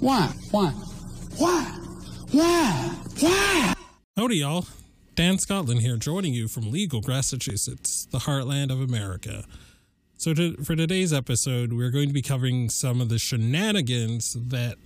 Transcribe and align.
Why? 0.00 0.32
Why? 0.52 0.68
Why? 1.38 1.64
Why? 2.30 2.94
Why? 3.18 3.74
Howdy, 4.16 4.36
y'all. 4.36 4.64
Dan 5.16 5.38
Scotland 5.38 5.80
here, 5.80 5.96
joining 5.96 6.32
you 6.32 6.46
from 6.46 6.70
legal 6.70 7.02
Massachusetts, 7.04 8.06
the 8.12 8.18
heartland 8.18 8.70
of 8.70 8.80
America. 8.80 9.44
So, 10.16 10.34
to, 10.34 10.56
for 10.58 10.76
today's 10.76 11.12
episode, 11.12 11.72
we're 11.72 11.90
going 11.90 12.06
to 12.06 12.14
be 12.14 12.22
covering 12.22 12.68
some 12.68 13.00
of 13.00 13.08
the 13.08 13.18
shenanigans 13.18 14.34
that 14.34 14.76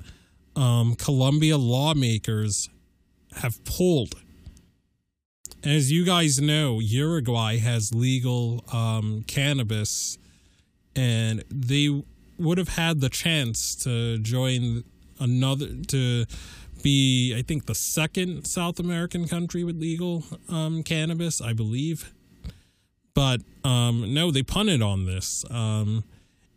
um, 0.56 0.94
Colombia 0.94 1.58
lawmakers 1.58 2.70
have 3.36 3.62
pulled. 3.66 4.14
As 5.62 5.92
you 5.92 6.06
guys 6.06 6.40
know, 6.40 6.80
Uruguay 6.80 7.58
has 7.58 7.94
legal 7.94 8.64
um, 8.72 9.24
cannabis, 9.26 10.16
and 10.96 11.44
they 11.50 12.02
would 12.38 12.56
have 12.56 12.70
had 12.70 13.02
the 13.02 13.10
chance 13.10 13.76
to 13.76 14.16
join 14.18 14.84
another 15.22 15.68
to 15.88 16.26
be 16.82 17.34
I 17.36 17.42
think 17.42 17.66
the 17.66 17.74
second 17.74 18.46
South 18.46 18.80
American 18.80 19.28
country 19.28 19.64
with 19.64 19.80
legal 19.80 20.24
um, 20.48 20.82
cannabis, 20.82 21.40
I 21.40 21.52
believe. 21.52 22.12
But 23.14 23.42
um, 23.64 24.14
no, 24.14 24.30
they 24.30 24.42
punted 24.42 24.82
on 24.82 25.06
this. 25.06 25.44
Um, 25.50 26.04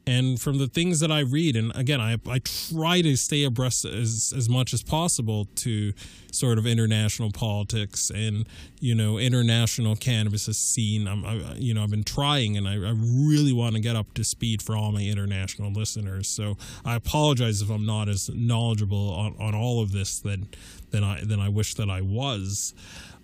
and 0.08 0.40
from 0.40 0.60
the 0.60 0.68
things 0.68 1.00
that 1.00 1.12
I 1.12 1.22
read, 1.22 1.56
and 1.56 1.76
again, 1.76 2.00
I, 2.00 2.18
I 2.28 2.40
try 2.40 3.02
to 3.02 3.16
stay 3.16 3.44
abreast 3.44 3.86
as, 3.86 4.34
as 4.38 4.48
much 4.48 4.72
as 4.74 4.84
possible 4.84 5.46
to 5.56 5.94
sort 6.32 6.60
of 6.60 6.68
international 6.68 7.32
politics 7.32 8.12
and, 8.12 8.48
you 8.80 8.94
know, 8.94 9.18
international 9.18 9.96
cannabis 9.96 10.46
scene. 10.58 11.08
I'm, 11.08 11.26
I, 11.26 11.54
you 11.56 11.74
know, 11.74 11.82
I've 11.82 11.90
been 11.90 12.04
trying 12.04 12.56
and 12.56 12.68
I, 12.68 12.74
I 12.74 12.94
really 12.96 13.54
want 13.54 13.76
to 13.76 13.82
get 13.82 13.96
up 13.96 14.14
to 14.14 14.24
speed 14.24 14.62
for 14.62 14.76
all 14.76 14.92
my 14.92 15.02
international 15.02 15.72
listeners. 15.72 16.28
So 16.28 16.56
I 16.84 16.96
apologize 16.96 17.62
if 17.64 17.72
I'm 17.72 17.86
not 17.86 18.08
as 18.08 18.30
knowledgeable 18.30 19.12
on, 19.12 19.36
on 19.40 19.56
all 19.56 19.82
of 19.82 19.92
this 19.92 20.20
than, 20.20 20.50
than 20.92 21.04
I, 21.04 21.22
than 21.24 21.40
I 21.40 21.50
wish 21.50 21.74
that 21.76 21.90
I 21.90 22.02
was. 22.02 22.76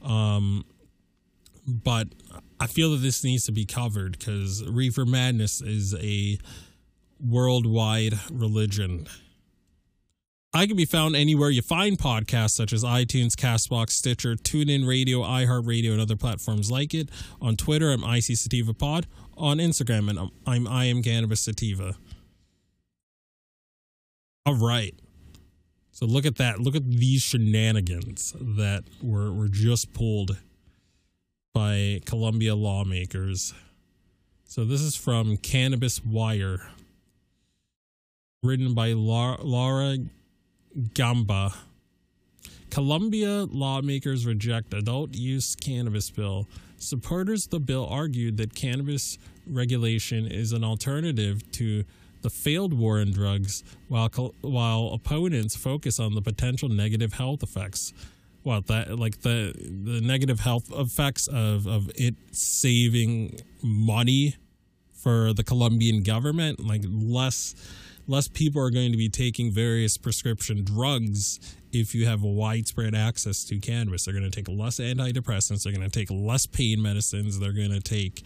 Um, 0.02 0.66
but 1.68 2.08
I 2.59 2.66
feel 2.66 2.92
that 2.92 2.98
this 2.98 3.24
needs 3.24 3.46
to 3.46 3.51
be 3.51 3.66
covered 3.66 4.18
because 4.18 4.63
Reefer 4.68 5.06
Madness 5.06 5.62
is 5.62 5.94
a 5.94 6.39
worldwide 7.23 8.19
religion. 8.31 9.07
I 10.53 10.68
can 10.68 10.75
be 10.75 10.85
found 10.85 11.15
anywhere 11.15 11.50
you 11.50 11.62
find 11.62 11.97
podcasts 11.97 12.51
such 12.51 12.73
as 12.73 12.83
iTunes, 12.83 13.35
Castbox, 13.35 13.91
Stitcher, 13.91 14.35
TuneIn 14.35 14.85
Radio, 14.85 15.21
iHeartRadio, 15.21 15.94
and 15.94 16.01
other 16.01 16.18
platforms 16.18 16.69
like 16.69 16.94
it. 16.94 17.09
On 17.41 17.56
Twitter, 17.56 17.89
I'm 17.89 18.03
IC 18.03 18.35
Sativa 18.35 18.73
Pod. 18.73 19.07
On 19.38 19.57
Instagram, 19.57 20.09
and 20.09 20.29
I'm 20.45 20.68
I 20.68 20.85
am 20.85 21.01
Cannabis 21.01 21.39
Sativa. 21.39 21.95
All 24.45 24.56
right. 24.56 24.94
So 25.91 26.06
look 26.06 26.25
at 26.25 26.35
that. 26.35 26.59
Look 26.59 26.75
at 26.75 26.89
these 26.89 27.21
shenanigans 27.21 28.35
that 28.39 28.83
were, 29.01 29.31
were 29.31 29.47
just 29.47 29.94
pulled 29.94 30.38
by 31.53 32.01
Colombia 32.06 32.56
lawmakers. 32.56 33.53
So 34.44 34.65
this 34.65 34.81
is 34.81 34.95
from 34.95 35.38
Cannabis 35.38 36.03
Wire 36.03 36.62
written 38.43 38.73
by 38.73 38.91
Laura 38.93 39.97
Gamba. 40.95 41.53
Colombia 42.71 43.45
lawmakers 43.51 44.25
reject 44.25 44.73
adult 44.73 45.13
use 45.13 45.55
cannabis 45.55 46.09
bill, 46.09 46.47
Supporters 46.77 47.45
of 47.45 47.51
the 47.51 47.59
bill 47.59 47.85
argued 47.85 48.38
that 48.38 48.55
cannabis 48.55 49.19
regulation 49.45 50.25
is 50.25 50.51
an 50.51 50.63
alternative 50.63 51.43
to 51.51 51.83
the 52.23 52.29
failed 52.31 52.73
war 52.73 52.99
on 52.99 53.11
drugs, 53.11 53.63
while 53.88 54.09
while 54.41 54.89
opponents 54.91 55.55
focus 55.55 55.99
on 55.99 56.15
the 56.15 56.21
potential 56.23 56.67
negative 56.69 57.13
health 57.13 57.43
effects. 57.43 57.93
What 58.41 58.65
that 58.65 58.97
like 58.97 59.21
the 59.21 59.53
the 59.55 60.01
negative 60.01 60.39
health 60.39 60.71
effects 60.71 61.27
of 61.27 61.67
of 61.67 61.91
it 61.93 62.15
saving 62.31 63.39
money 63.61 64.38
for 64.91 65.31
the 65.31 65.43
Colombian 65.43 66.01
government, 66.01 66.59
like 66.59 66.81
less 66.88 67.53
less 68.07 68.27
people 68.27 68.62
are 68.62 68.69
going 68.69 68.92
to 68.92 68.98
be 68.98 69.09
taking 69.09 69.51
various 69.51 69.98
prescription 69.98 70.63
drugs 70.63 71.39
if 71.71 71.95
you 71.95 72.06
have 72.06 72.24
widespread 72.24 72.95
access 72.95 73.44
to 73.45 73.57
cannabis. 73.59 74.06
They're 74.06 74.13
going 74.13 74.30
to 74.30 74.36
take 74.36 74.48
less 74.48 74.80
antidepressants. 74.80 75.63
They're 75.63 75.74
going 75.74 75.89
to 75.89 76.00
take 76.00 76.09
less 76.12 76.45
pain 76.45 76.81
medicines. 76.81 77.39
They're 77.39 77.53
going 77.53 77.71
to 77.71 77.81
take, 77.81 78.24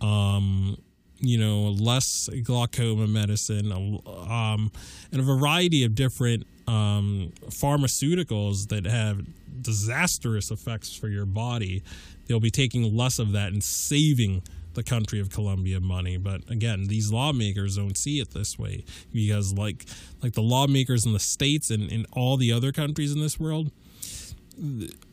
um, 0.00 0.78
you 1.18 1.38
know, 1.38 1.70
less 1.70 2.28
glaucoma 2.42 3.06
medicine, 3.06 3.72
um, 3.72 4.72
and 5.12 5.20
a 5.20 5.24
variety 5.24 5.84
of 5.84 5.94
different 5.94 6.46
um, 6.66 7.32
pharmaceuticals 7.48 8.68
that 8.68 8.86
have 8.86 9.20
disastrous 9.62 10.50
effects 10.50 10.94
for 10.94 11.08
your 11.08 11.26
body. 11.26 11.82
They'll 12.26 12.40
be 12.40 12.50
taking 12.50 12.96
less 12.96 13.18
of 13.18 13.32
that 13.32 13.52
and 13.52 13.62
saving 13.62 14.42
the 14.74 14.82
country 14.82 15.20
of 15.20 15.30
Colombia 15.30 15.80
money. 15.80 16.16
But 16.16 16.48
again, 16.50 16.86
these 16.88 17.12
lawmakers 17.12 17.76
don't 17.76 17.96
see 17.96 18.20
it 18.20 18.30
this 18.32 18.58
way 18.58 18.84
because 19.12 19.52
like 19.52 19.86
like 20.22 20.32
the 20.32 20.42
lawmakers 20.42 21.06
in 21.06 21.12
the 21.12 21.20
states 21.20 21.70
and 21.70 21.90
in 21.90 22.06
all 22.12 22.36
the 22.36 22.52
other 22.52 22.72
countries 22.72 23.12
in 23.12 23.20
this 23.20 23.38
world, 23.38 23.70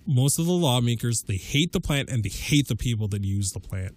most 0.06 0.40
of 0.40 0.46
the 0.46 0.52
lawmakers 0.52 1.24
they 1.24 1.38
hate 1.38 1.72
the 1.72 1.82
plant 1.82 2.10
and 2.10 2.24
they 2.24 2.30
hate 2.30 2.68
the 2.68 2.76
people 2.76 3.08
that 3.10 3.24
use 3.24 3.52
the 3.52 3.60
plant. 3.60 3.96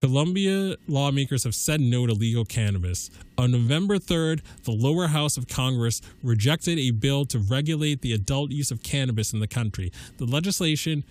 Colombia 0.00 0.76
lawmakers 0.88 1.44
have 1.44 1.54
said 1.54 1.78
no 1.78 2.06
to 2.06 2.14
legal 2.14 2.46
cannabis. 2.46 3.10
On 3.36 3.50
November 3.50 3.98
3rd, 3.98 4.40
the 4.64 4.70
lower 4.70 5.08
house 5.08 5.36
of 5.36 5.46
Congress 5.46 6.00
rejected 6.22 6.78
a 6.78 6.90
bill 6.90 7.26
to 7.26 7.38
regulate 7.38 8.00
the 8.00 8.14
adult 8.14 8.50
use 8.50 8.70
of 8.70 8.82
cannabis 8.82 9.34
in 9.34 9.40
the 9.40 9.46
country. 9.46 9.92
The 10.16 10.24
legislation 10.24 11.04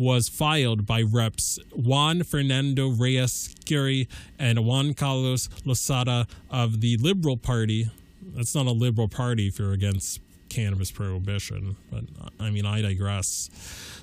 was 0.00 0.30
filed 0.30 0.86
by 0.86 1.02
reps 1.02 1.58
Juan 1.74 2.22
Fernando 2.22 2.88
Reyes 2.88 3.54
Kuri 3.68 4.08
and 4.38 4.64
Juan 4.64 4.94
Carlos 4.94 5.50
Losada 5.66 6.26
of 6.50 6.80
the 6.80 6.96
Liberal 6.96 7.36
Party. 7.36 7.90
That's 8.22 8.54
not 8.54 8.64
a 8.64 8.70
liberal 8.70 9.08
party 9.08 9.48
if 9.48 9.58
you're 9.58 9.72
against 9.72 10.20
cannabis 10.48 10.90
prohibition, 10.90 11.76
but 11.90 12.04
I 12.40 12.48
mean, 12.48 12.64
I 12.64 12.80
digress. 12.80 13.50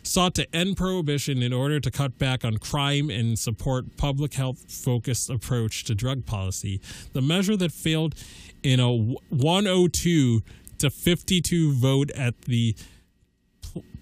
Sought 0.03 0.35
to 0.35 0.55
end 0.55 0.77
prohibition 0.77 1.41
in 1.41 1.51
order 1.51 1.79
to 1.79 1.89
cut 1.89 2.19
back 2.19 2.45
on 2.45 2.57
crime 2.59 3.09
and 3.09 3.37
support 3.37 3.97
public 3.97 4.35
health 4.35 4.71
focused 4.71 5.31
approach 5.31 5.83
to 5.85 5.95
drug 5.95 6.27
policy. 6.27 6.79
The 7.13 7.21
measure 7.21 7.57
that 7.57 7.71
failed 7.71 8.13
in 8.61 8.79
a 8.79 8.93
102 8.93 10.43
to 10.77 10.89
52 10.91 11.73
vote 11.73 12.11
at 12.11 12.39
the 12.43 12.75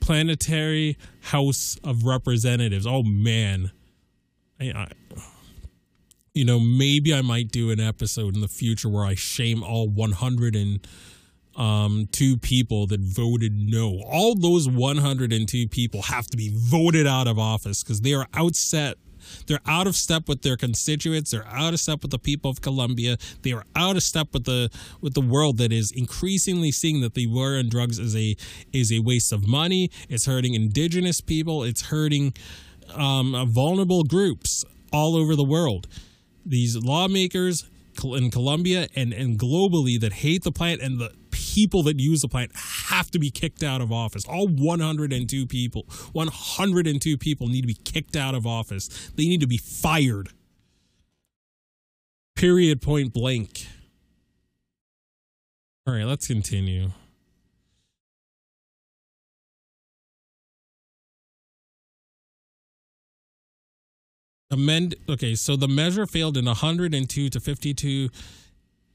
Planetary 0.06 0.98
House 1.20 1.78
of 1.84 2.06
Representatives. 2.06 2.86
Oh 2.86 3.02
man, 3.02 3.72
I, 4.60 4.66
I, 4.66 4.92
you 6.32 6.46
know, 6.46 6.60
maybe 6.60 7.12
I 7.12 7.22
might 7.24 7.52
do 7.52 7.72
an 7.72 7.80
episode 7.80 8.36
in 8.36 8.42
the 8.42 8.48
future 8.48 8.88
where 8.88 9.04
I 9.04 9.16
shame 9.16 9.64
all 9.64 9.90
102 9.90 10.80
um, 11.60 12.08
people 12.40 12.86
that 12.86 13.00
voted 13.00 13.54
no. 13.58 14.00
All 14.06 14.36
those 14.36 14.70
102 14.70 15.68
people 15.70 16.04
have 16.04 16.28
to 16.28 16.38
be 16.38 16.52
voted 16.54 17.08
out 17.08 17.28
of 17.28 17.40
office 17.40 17.82
because 17.82 18.02
they 18.02 18.14
are 18.14 18.28
outset 18.36 18.98
they're 19.48 19.60
out 19.66 19.88
of 19.88 19.96
step 19.96 20.28
with 20.28 20.42
their 20.42 20.58
constituents. 20.58 21.32
They're 21.32 21.48
out 21.48 21.74
of 21.74 21.80
step 21.80 22.02
with 22.02 22.12
the 22.12 22.20
people 22.20 22.52
of 22.52 22.62
Colombia. 22.62 23.18
They 23.42 23.52
are 23.52 23.66
out 23.76 23.96
of 23.96 24.04
step 24.04 24.30
with 24.34 24.46
the 24.46 24.70
with 25.02 25.14
the 25.14 25.22
world 25.22 25.58
that 25.58 25.72
is 25.72 25.92
increasingly 25.92 26.72
seeing 26.72 27.02
that 27.02 27.14
the 27.14 27.28
war 27.28 27.56
on 27.56 27.70
drugs 27.70 28.00
is 28.00 28.16
a 28.16 28.36
is 28.74 28.92
a 28.92 29.00
waste 29.00 29.32
of 29.32 29.48
money. 29.48 29.90
It's 30.10 30.26
hurting 30.26 30.54
indigenous 30.54 31.22
people. 31.22 31.64
It's 31.64 31.84
hurting 31.88 32.34
um, 32.94 33.50
vulnerable 33.52 34.04
groups 34.04 34.64
all 34.92 35.16
over 35.16 35.36
the 35.36 35.44
world. 35.44 35.88
These 36.46 36.78
lawmakers 36.78 37.70
in 38.04 38.30
Colombia 38.30 38.88
and, 38.96 39.14
and 39.14 39.40
globally 39.40 40.00
that 40.00 40.14
hate 40.14 40.44
the 40.44 40.52
plant 40.52 40.82
and 40.82 41.00
the 41.00 41.12
people 41.54 41.84
that 41.84 42.00
use 42.00 42.22
the 42.22 42.28
plant 42.28 42.52
have 42.56 43.12
to 43.12 43.20
be 43.20 43.30
kicked 43.30 43.64
out 43.64 43.82
of 43.82 43.92
office. 43.92 44.26
All 44.26 44.48
102 44.48 45.46
people, 45.46 45.86
102 46.14 47.18
people 47.18 47.48
need 47.48 47.62
to 47.62 47.68
be 47.68 47.76
kicked 47.76 48.16
out 48.16 48.34
of 48.34 48.48
office. 48.48 49.12
They 49.16 49.26
need 49.26 49.42
to 49.42 49.48
be 49.48 49.58
fired. 49.58 50.30
Period, 52.36 52.82
point 52.82 53.14
blank. 53.14 53.68
All 55.88 55.94
right, 55.94 56.06
let's 56.06 56.28
continue. 56.28 56.90
Amend. 64.52 64.96
Okay, 65.08 65.36
so 65.36 65.56
the 65.56 65.68
measure 65.68 66.06
failed 66.06 66.38
in 66.38 66.46
102 66.46 67.30
to 67.30 67.40
52 67.40 68.10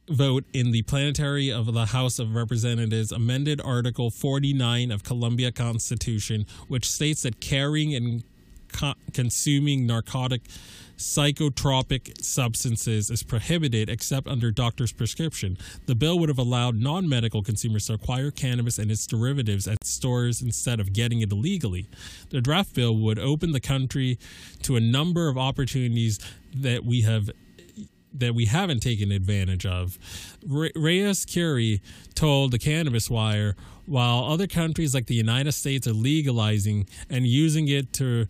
vote 0.08 0.44
in 0.52 0.72
the 0.72 0.82
plenary 0.82 1.50
of 1.50 1.72
the 1.72 1.86
House 1.86 2.18
of 2.18 2.34
Representatives 2.34 3.12
amended 3.12 3.60
Article 3.60 4.10
49 4.10 4.90
of 4.90 5.04
Colombia 5.04 5.52
Constitution, 5.52 6.46
which 6.68 6.90
states 6.90 7.22
that 7.22 7.40
carrying 7.40 7.94
and 7.94 8.24
co- 8.72 8.94
consuming 9.12 9.86
narcotic 9.86 10.42
psychotropic 10.96 12.22
substances 12.22 13.10
is 13.10 13.22
prohibited 13.22 13.88
except 13.88 14.28
under 14.28 14.50
doctor's 14.50 14.92
prescription. 14.92 15.56
The 15.86 15.94
bill 15.94 16.18
would 16.18 16.28
have 16.28 16.38
allowed 16.38 16.76
non 16.76 17.08
medical 17.08 17.42
consumers 17.42 17.86
to 17.86 17.94
acquire 17.94 18.30
cannabis 18.30 18.78
and 18.78 18.90
its 18.90 19.06
derivatives 19.06 19.66
at 19.66 19.84
stores 19.84 20.42
instead 20.42 20.78
of 20.78 20.92
getting 20.92 21.22
it 21.22 21.32
illegally. 21.32 21.86
The 22.28 22.42
draft 22.42 22.74
bill 22.74 22.96
would 22.96 23.18
open 23.18 23.52
the 23.52 23.60
country 23.60 24.18
to 24.62 24.76
a 24.76 24.80
number 24.80 25.28
of 25.28 25.38
opportunities 25.38 26.18
that 26.54 26.84
we 26.84 27.00
have 27.02 27.30
that 28.14 28.34
we 28.34 28.46
haven't 28.46 28.80
taken 28.80 29.12
advantage 29.12 29.66
of. 29.66 29.98
Reyes 30.46 31.24
Kuri 31.24 31.80
told 32.14 32.52
the 32.52 32.58
Cannabis 32.58 33.08
Wire 33.08 33.54
while 33.86 34.24
other 34.24 34.46
countries 34.46 34.94
like 34.94 35.06
the 35.06 35.14
United 35.14 35.52
States 35.52 35.86
are 35.86 35.92
legalizing 35.92 36.86
and 37.08 37.26
using 37.26 37.68
it 37.68 37.92
to 37.94 38.26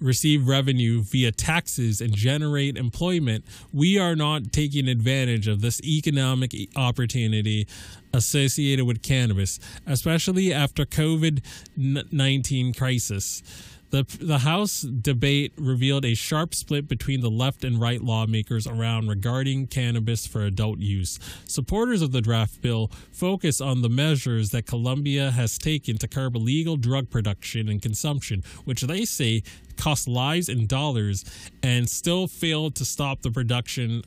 receive 0.00 0.48
revenue 0.48 1.02
via 1.02 1.30
taxes 1.30 2.00
and 2.00 2.14
generate 2.14 2.76
employment, 2.76 3.44
we 3.72 3.98
are 3.98 4.16
not 4.16 4.52
taking 4.52 4.88
advantage 4.88 5.46
of 5.46 5.60
this 5.60 5.80
economic 5.82 6.54
opportunity 6.76 7.66
associated 8.12 8.86
with 8.86 9.02
cannabis, 9.02 9.60
especially 9.86 10.52
after 10.52 10.84
COVID-19 10.84 12.76
crisis. 12.76 13.42
The, 13.90 14.04
the 14.20 14.38
House 14.38 14.82
debate 14.82 15.52
revealed 15.56 16.04
a 16.04 16.14
sharp 16.14 16.54
split 16.54 16.86
between 16.86 17.20
the 17.20 17.30
left 17.30 17.64
and 17.64 17.80
right 17.80 18.00
lawmakers 18.00 18.66
around 18.66 19.08
regarding 19.08 19.66
cannabis 19.66 20.26
for 20.26 20.42
adult 20.42 20.78
use. 20.78 21.18
Supporters 21.44 22.00
of 22.00 22.12
the 22.12 22.20
draft 22.20 22.62
bill 22.62 22.90
focus 23.12 23.60
on 23.60 23.82
the 23.82 23.88
measures 23.88 24.50
that 24.50 24.66
Colombia 24.66 25.32
has 25.32 25.58
taken 25.58 25.98
to 25.98 26.06
curb 26.06 26.36
illegal 26.36 26.76
drug 26.76 27.10
production 27.10 27.68
and 27.68 27.82
consumption, 27.82 28.44
which 28.64 28.82
they 28.82 29.04
say 29.04 29.42
cost 29.76 30.06
lives 30.06 30.48
and 30.48 30.68
dollars 30.68 31.24
and 31.62 31.88
still 31.88 32.28
failed 32.28 32.76
to 32.76 32.84
stop 32.84 33.22
the 33.22 33.30
production 33.30 34.02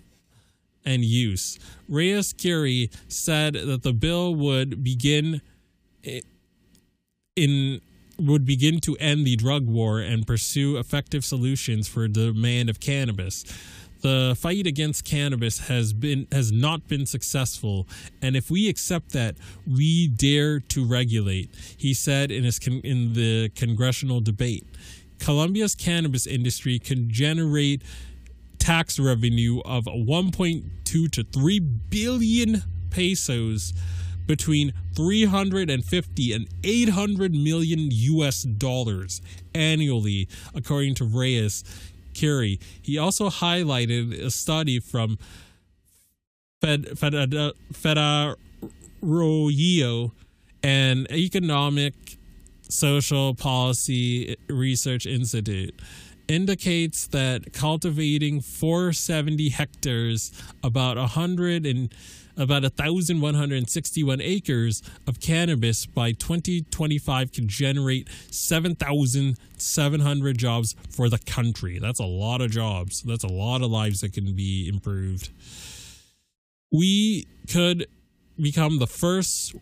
and 0.85 1.03
use. 1.03 1.59
Reyes 1.89 2.33
Kuri 2.33 2.89
said 3.07 3.53
that 3.55 3.83
the 3.83 3.93
bill 3.93 4.33
would 4.35 4.83
begin 4.83 5.41
in 7.35 7.81
would 8.17 8.45
begin 8.45 8.79
to 8.81 8.95
end 8.97 9.25
the 9.25 9.35
drug 9.35 9.65
war 9.65 9.99
and 9.99 10.25
pursue 10.25 10.77
effective 10.77 11.25
solutions 11.25 11.87
for 11.87 12.07
the 12.07 12.31
demand 12.31 12.69
of 12.69 12.79
cannabis. 12.79 13.43
The 14.01 14.35
fight 14.37 14.67
against 14.67 15.05
cannabis 15.05 15.67
has 15.69 15.93
been 15.93 16.27
has 16.31 16.51
not 16.51 16.89
been 16.89 17.05
successful, 17.05 17.87
and 18.21 18.35
if 18.35 18.51
we 18.51 18.67
accept 18.67 19.13
that, 19.13 19.35
we 19.65 20.09
dare 20.09 20.59
to 20.59 20.85
regulate. 20.85 21.49
He 21.77 21.93
said 21.93 22.29
in 22.29 22.43
his 22.43 22.59
con- 22.59 22.81
in 22.83 23.13
the 23.13 23.49
congressional 23.55 24.19
debate, 24.19 24.65
Colombia's 25.19 25.73
cannabis 25.73 26.27
industry 26.27 26.79
can 26.79 27.09
generate 27.09 27.81
tax 28.59 28.99
revenue 28.99 29.61
of 29.63 29.85
1.2 29.85 31.11
to 31.11 31.23
3 31.23 31.59
billion 31.59 32.61
pesos 32.89 33.73
between 34.25 34.73
350 34.95 36.33
and 36.33 36.47
800 36.63 37.33
million 37.33 37.89
US 37.91 38.43
dollars 38.43 39.21
annually, 39.53 40.27
according 40.53 40.95
to 40.95 41.05
Reyes 41.05 41.63
Kuri. 42.17 42.59
He 42.81 42.97
also 42.97 43.29
highlighted 43.29 44.19
a 44.19 44.31
study 44.31 44.79
from 44.79 45.19
Fed, 46.61 46.97
Fed, 46.97 47.13
uh, 47.15 47.51
Fedesarrollo, 47.73 50.11
an 50.63 51.07
economic 51.11 51.93
Social 52.69 53.35
Policy 53.35 54.37
Research 54.47 55.05
Institute 55.05 55.77
indicates 56.27 57.07
that 57.07 57.53
cultivating 57.53 58.41
470 58.41 59.49
hectares, 59.49 60.31
about 60.63 60.97
100 60.97 61.65
and 61.65 61.93
about 62.37 62.61
1,161 62.63 64.21
acres 64.21 64.81
of 65.07 65.19
cannabis 65.19 65.85
by 65.85 66.13
2025 66.13 67.31
can 67.31 67.47
generate 67.47 68.09
7,700 68.31 70.37
jobs 70.37 70.75
for 70.89 71.09
the 71.09 71.19
country. 71.19 71.77
That's 71.79 71.99
a 71.99 72.05
lot 72.05 72.41
of 72.41 72.51
jobs. 72.51 73.03
That's 73.03 73.23
a 73.23 73.31
lot 73.31 73.61
of 73.61 73.71
lives 73.71 74.01
that 74.01 74.11
can 74.13 74.35
be 74.35 74.67
improved. 74.67 75.29
We 76.71 77.27
could 77.49 77.87
become 78.39 78.79
the 78.79 78.87
first 78.87 79.55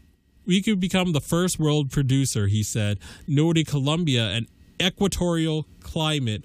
we 0.46 0.62
could 0.62 0.80
become 0.80 1.14
the 1.14 1.22
first 1.22 1.60
world 1.60 1.92
producer, 1.92 2.48
he 2.48 2.64
said, 2.64 2.98
noting 3.28 3.64
Colombia 3.64 4.32
an 4.32 4.48
equatorial 4.82 5.68
climate 5.82 6.44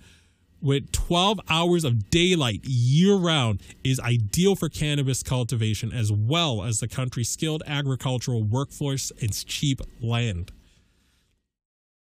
with 0.60 0.90
12 0.92 1.40
hours 1.48 1.84
of 1.84 2.10
daylight 2.10 2.60
year 2.64 3.14
round 3.14 3.60
is 3.84 4.00
ideal 4.00 4.56
for 4.56 4.68
cannabis 4.68 5.22
cultivation 5.22 5.92
as 5.92 6.10
well 6.10 6.62
as 6.62 6.80
the 6.80 6.88
country's 6.88 7.28
skilled 7.28 7.62
agricultural 7.66 8.42
workforce 8.42 9.12
and 9.20 9.32
cheap 9.46 9.80
land. 10.00 10.52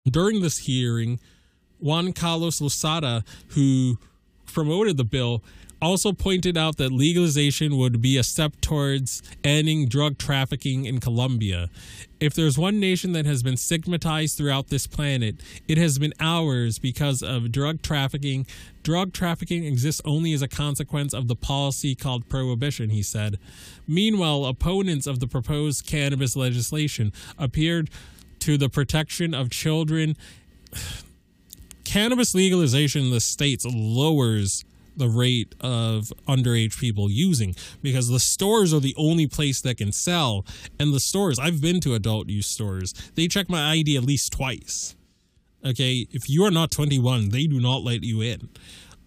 During 0.09 0.41
this 0.41 0.59
hearing, 0.59 1.21
Juan 1.79 2.13
Carlos 2.13 2.61
Losada, 2.61 3.25
who 3.49 3.99
promoted 4.53 4.97
the 4.97 5.05
bill, 5.05 5.43
also 5.81 6.13
pointed 6.13 6.57
out 6.57 6.77
that 6.77 6.91
legalization 6.93 7.77
would 7.77 8.03
be 8.03 8.17
a 8.17 8.23
step 8.23 8.61
towards 8.61 9.23
ending 9.45 9.87
drug 9.87 10.19
trafficking 10.19 10.85
in 10.85 10.99
Colombia. 10.99 11.71
If 12.19 12.35
there's 12.35 12.59
one 12.59 12.81
nation 12.81 13.13
that 13.13 13.27
has 13.27 13.45
been 13.45 13.57
stigmatized 13.57 14.37
throughout 14.37 14.69
this 14.69 14.89
planet, 14.89 15.37
it 15.69 15.79
has 15.79 15.99
been 15.99 16.15
ours 16.19 16.81
because 16.81 17.23
of 17.23 17.53
drug 17.53 17.81
trafficking. 17.81 18.45
Drug 18.83 19.13
trafficking 19.13 19.65
exists 19.65 20.03
only 20.05 20.33
as 20.33 20.43
a 20.43 20.49
consequence 20.49 21.15
of 21.15 21.29
the 21.29 21.37
policy 21.37 21.95
called 21.95 22.29
prohibition, 22.29 22.91
he 22.91 23.03
said. 23.03 23.39
Meanwhile, 23.87 24.47
opponents 24.47 25.07
of 25.07 25.21
the 25.21 25.29
proposed 25.29 25.87
cannabis 25.87 26.35
legislation 26.35 27.13
appeared 27.39 27.89
to 28.41 28.59
the 28.59 28.69
protection 28.69 29.33
of 29.33 29.51
children. 29.51 30.17
Cannabis 31.89 32.35
legalization 32.35 33.07
in 33.07 33.11
the 33.11 33.21
states 33.21 33.65
lowers 33.65 34.63
the 34.95 35.09
rate 35.09 35.55
of 35.63 36.13
underage 36.27 36.79
people 36.79 37.11
using 37.11 37.55
because 37.81 38.09
the 38.09 38.21
stores 38.21 38.75
are 38.75 38.81
the 38.81 38.95
only 38.99 39.27
place 39.27 39.63
that 39.63 39.79
can 39.79 39.91
sell. 39.91 40.45
And 40.79 40.93
the 40.93 41.01
stores, 41.01 41.39
I've 41.39 41.63
been 41.63 41.81
to 41.81 41.95
adult 41.95 42.29
use 42.29 42.47
stores, 42.47 42.93
they 43.15 43.27
check 43.27 43.49
my 43.49 43.71
ID 43.73 43.97
at 43.97 44.05
least 44.05 44.35
twice. 44.35 44.97
Okay, 45.65 46.07
if 46.11 46.29
you 46.29 46.45
are 46.45 46.51
not 46.51 46.71
21, 46.71 47.31
they 47.31 47.47
do 47.47 47.59
not 47.59 47.83
let 47.83 48.05
you 48.05 48.21
in. 48.21 48.51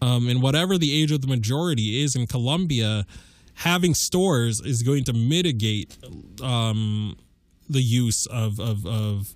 Um, 0.01 0.27
and 0.27 0.41
whatever 0.41 0.79
the 0.79 0.99
age 0.99 1.11
of 1.11 1.21
the 1.21 1.27
majority 1.27 2.01
is 2.01 2.15
in 2.15 2.25
Colombia, 2.25 3.05
having 3.53 3.93
stores 3.93 4.59
is 4.59 4.81
going 4.81 5.03
to 5.03 5.13
mitigate 5.13 5.99
um, 6.41 7.15
the 7.69 7.83
use 7.83 8.25
of, 8.25 8.59
of, 8.59 8.87
of 8.87 9.35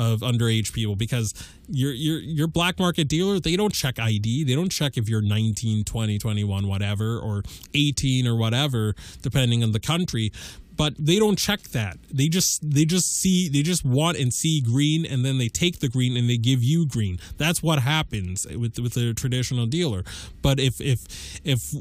of 0.00 0.20
underage 0.20 0.72
people 0.72 0.96
because 0.96 1.34
your 1.68 1.92
your 1.92 2.18
your 2.18 2.46
black 2.46 2.78
market 2.78 3.06
dealer 3.06 3.38
they 3.38 3.54
don't 3.54 3.74
check 3.74 3.98
ID 3.98 4.44
they 4.44 4.54
don't 4.54 4.72
check 4.72 4.96
if 4.96 5.10
you're 5.10 5.20
19 5.20 5.84
20 5.84 6.18
21 6.18 6.66
whatever 6.66 7.18
or 7.18 7.42
18 7.74 8.26
or 8.26 8.34
whatever 8.34 8.94
depending 9.20 9.62
on 9.62 9.72
the 9.72 9.80
country. 9.80 10.32
But 10.76 10.94
they 10.98 11.18
don't 11.18 11.36
check 11.36 11.60
that. 11.72 11.98
They 12.10 12.28
just 12.28 12.62
they 12.68 12.86
just 12.86 13.14
see 13.14 13.50
they 13.50 13.60
just 13.60 13.84
want 13.84 14.16
and 14.16 14.32
see 14.32 14.62
green 14.62 15.04
and 15.04 15.22
then 15.22 15.36
they 15.36 15.48
take 15.48 15.80
the 15.80 15.90
green 15.90 16.16
and 16.16 16.30
they 16.30 16.38
give 16.38 16.64
you 16.64 16.86
green. 16.86 17.18
That's 17.36 17.62
what 17.62 17.80
happens 17.80 18.46
with 18.46 18.78
with 18.78 18.96
a 18.96 19.12
traditional 19.12 19.66
dealer. 19.66 20.04
But 20.40 20.58
if 20.58 20.80
if 20.80 21.04
if 21.44 21.74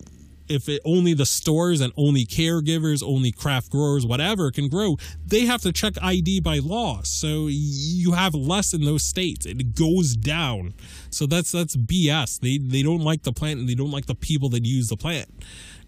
if 0.50 0.68
it, 0.68 0.82
only 0.84 1.14
the 1.14 1.26
stores 1.26 1.80
and 1.80 1.94
only 1.96 2.26
caregivers, 2.26 3.04
only 3.06 3.32
craft 3.32 3.70
growers, 3.70 4.06
whatever 4.06 4.52
can 4.52 4.68
grow, 4.68 4.98
they 5.26 5.46
have 5.46 5.62
to 5.62 5.72
check 5.72 5.94
ID 6.02 6.42
by 6.42 6.58
law. 6.58 7.02
So 7.04 7.48
you 7.48 8.14
have 8.14 8.34
less 8.34 8.74
in 8.74 8.84
those 8.84 9.04
states. 9.04 9.46
It 9.46 9.76
goes 9.76 10.16
down. 10.16 10.74
So 11.12 11.26
that's 11.26 11.52
that's 11.52 11.76
BS. 11.76 12.40
They 12.40 12.58
they 12.58 12.84
don't 12.84 13.02
like 13.02 13.24
the 13.24 13.32
plant 13.32 13.60
and 13.60 13.70
they 13.70 13.76
don't 13.76 13.92
like 13.92 14.08
the 14.08 14.16
people 14.16 14.50
that 14.50 14.66
use 14.66 14.90
the 14.90 14.98
plant. 14.98 15.30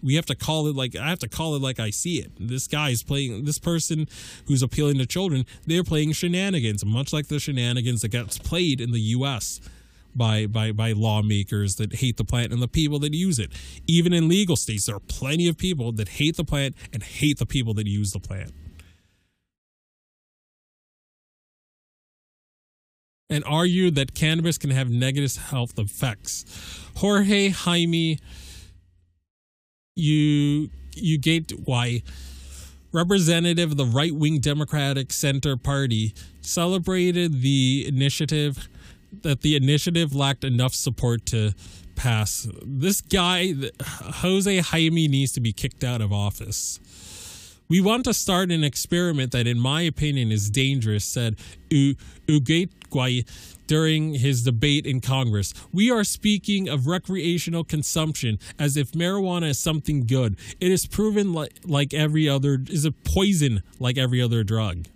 We 0.02 0.14
have 0.16 0.26
to 0.26 0.34
call 0.34 0.66
it 0.66 0.76
like 0.76 0.96
I 0.96 1.08
have 1.08 1.20
to 1.20 1.28
call 1.28 1.54
it 1.54 1.62
like 1.62 1.78
I 1.78 1.90
see 1.90 2.18
it. 2.18 2.32
This 2.38 2.66
guy 2.66 2.90
is 2.90 3.02
playing 3.02 3.44
this 3.44 3.58
person 3.58 4.08
who's 4.46 4.62
appealing 4.62 4.98
to 4.98 5.06
children. 5.06 5.44
They're 5.66 5.84
playing 5.84 6.12
shenanigans, 6.12 6.84
much 6.84 7.12
like 7.12 7.28
the 7.28 7.38
shenanigans 7.38 8.02
that 8.02 8.08
gets 8.08 8.38
played 8.38 8.80
in 8.80 8.92
the 8.92 9.00
U.S 9.00 9.60
by 10.14 10.46
by 10.46 10.72
by 10.72 10.92
lawmakers 10.92 11.76
that 11.76 11.96
hate 11.96 12.16
the 12.16 12.24
plant 12.24 12.52
and 12.52 12.62
the 12.62 12.68
people 12.68 12.98
that 13.00 13.14
use 13.14 13.38
it. 13.38 13.52
Even 13.86 14.12
in 14.12 14.28
legal 14.28 14.56
states, 14.56 14.86
there 14.86 14.96
are 14.96 15.00
plenty 15.00 15.48
of 15.48 15.56
people 15.56 15.92
that 15.92 16.08
hate 16.08 16.36
the 16.36 16.44
plant 16.44 16.74
and 16.92 17.02
hate 17.02 17.38
the 17.38 17.46
people 17.46 17.74
that 17.74 17.86
use 17.86 18.12
the 18.12 18.20
plant. 18.20 18.52
And 23.30 23.42
argue 23.44 23.90
that 23.92 24.14
cannabis 24.14 24.58
can 24.58 24.70
have 24.70 24.90
negative 24.90 25.36
health 25.36 25.78
effects. 25.78 26.44
Jorge 26.96 27.48
Jaime 27.48 28.18
you 29.94 30.70
you 30.94 31.18
gate 31.18 31.52
why 31.64 32.02
representative 32.92 33.72
of 33.72 33.76
the 33.76 33.84
right 33.84 34.14
wing 34.14 34.38
Democratic 34.38 35.12
Center 35.12 35.56
Party 35.56 36.14
celebrated 36.40 37.40
the 37.40 37.86
initiative 37.88 38.68
that 39.22 39.42
the 39.42 39.56
initiative 39.56 40.14
lacked 40.14 40.44
enough 40.44 40.74
support 40.74 41.26
to 41.26 41.52
pass. 41.94 42.48
This 42.62 43.00
guy, 43.00 43.54
Jose 43.82 44.58
Jaime, 44.58 45.08
needs 45.08 45.32
to 45.32 45.40
be 45.40 45.52
kicked 45.52 45.84
out 45.84 46.00
of 46.00 46.12
office. 46.12 46.80
We 47.68 47.80
want 47.80 48.04
to 48.04 48.12
start 48.12 48.50
an 48.50 48.64
experiment 48.64 49.32
that, 49.32 49.46
in 49.46 49.58
my 49.58 49.82
opinion, 49.82 50.30
is 50.30 50.50
dangerous, 50.50 51.04
said 51.04 51.36
U- 51.70 51.94
Ugatgwai 52.26 53.26
during 53.66 54.14
his 54.14 54.42
debate 54.42 54.86
in 54.86 55.00
Congress. 55.00 55.54
We 55.72 55.90
are 55.90 56.04
speaking 56.04 56.68
of 56.68 56.86
recreational 56.86 57.64
consumption 57.64 58.38
as 58.58 58.76
if 58.76 58.92
marijuana 58.92 59.50
is 59.50 59.58
something 59.58 60.06
good. 60.06 60.36
It 60.60 60.70
is 60.70 60.86
proven 60.86 61.32
like, 61.32 61.60
like 61.64 61.94
every 61.94 62.28
other, 62.28 62.62
is 62.68 62.84
a 62.84 62.92
poison 62.92 63.62
like 63.78 63.96
every 63.96 64.20
other 64.20 64.44
drug. 64.44 64.88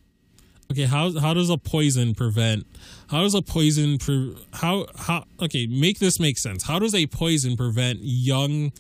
Okay, 0.71 0.85
how 0.85 1.19
how 1.19 1.33
does 1.33 1.49
a 1.49 1.59
poison 1.59 2.15
prevent? 2.15 2.67
How 3.09 3.23
does 3.23 3.35
a 3.35 3.43
poison 3.43 3.99
pre, 3.99 4.37
how 4.53 4.87
how 4.97 5.25
okay 5.41 5.67
make 5.67 5.99
this 6.01 6.19
make 6.19 6.39
sense? 6.39 6.65
How 6.65 6.79
does 6.79 6.95
a 6.95 7.07
poison 7.07 7.57
prevent 7.57 8.01
young 8.03 8.73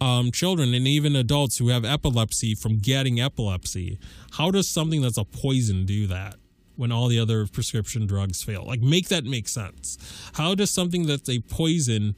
um, 0.00 0.30
children 0.30 0.74
and 0.74 0.86
even 0.86 1.16
adults 1.16 1.58
who 1.58 1.68
have 1.68 1.84
epilepsy 1.84 2.54
from 2.54 2.78
getting 2.78 3.18
epilepsy? 3.18 3.98
How 4.32 4.50
does 4.50 4.68
something 4.68 5.00
that's 5.00 5.16
a 5.16 5.24
poison 5.24 5.86
do 5.86 6.06
that 6.08 6.36
when 6.76 6.92
all 6.92 7.08
the 7.08 7.18
other 7.18 7.46
prescription 7.46 8.06
drugs 8.06 8.42
fail? 8.42 8.64
Like 8.66 8.80
make 8.80 9.08
that 9.08 9.24
make 9.24 9.48
sense. 9.48 9.96
How 10.34 10.54
does 10.54 10.70
something 10.70 11.06
that's 11.06 11.30
a 11.30 11.40
poison 11.40 12.14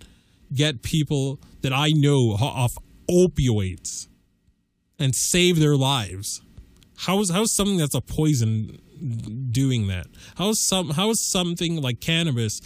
get 0.52 0.83
people 0.83 1.40
that 1.62 1.73
I 1.73 1.90
know 1.90 2.33
off 2.33 2.76
opioids 3.09 4.09
and 4.99 5.14
save 5.14 5.61
their 5.61 5.76
lives? 5.76 6.42
How 6.97 7.21
is 7.21 7.30
how 7.30 7.42
is 7.42 7.52
something 7.52 7.76
that's 7.76 7.94
a 7.94 8.00
poison 8.00 8.80
doing 9.50 9.88
that? 9.88 10.06
How 10.37 10.50
is 10.50 10.61
some 10.61 10.90
how 10.90 11.11
is 11.11 11.20
something 11.20 11.80
like 11.80 12.00
cannabis 12.00 12.61